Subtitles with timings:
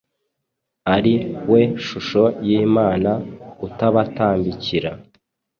[0.95, 1.13] ari
[1.51, 3.11] we shusho y’Imana
[3.67, 4.91] utabatambikira.